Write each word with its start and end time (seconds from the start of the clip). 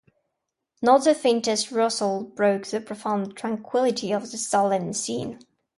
Not 0.81 1.03
the 1.03 1.13
faintest 1.13 1.71
rustle 1.71 2.23
broke 2.23 2.65
the 2.65 2.81
profound 2.81 3.37
tranquillity 3.37 4.11
of 4.11 4.31
the 4.31 4.37
solemn 4.39 4.93
scene. 4.93 5.37